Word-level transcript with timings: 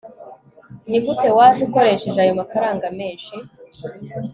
nigute 0.89 1.29
waje 1.37 1.61
ukoresheje 1.67 2.19
ayo 2.23 2.33
mafaranga 2.41 2.85
menshi 2.97 3.35